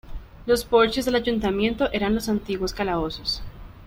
[0.47, 3.43] Los porches del ayuntamiento eran los antiguos calabozos.